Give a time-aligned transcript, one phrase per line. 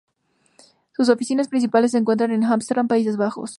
[0.93, 3.49] Sus oficinas principales se encuentran en Ámsterdam, Países Bajos.